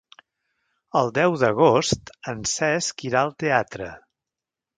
[1.01, 3.93] El deu d'agost en Cesc irà al teatre.